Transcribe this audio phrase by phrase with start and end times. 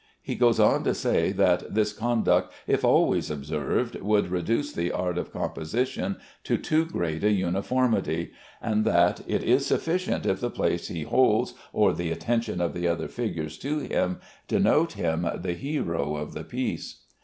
[0.19, 5.15] He goes on to say that "this conduct, if always observed, would reduce the art
[5.19, 8.31] of composition to too great a uniformity,"
[8.63, 12.87] and that "it is sufficient if the place he holds, or the attention of the
[12.87, 17.01] other figures to him, denote him the hero of the piece."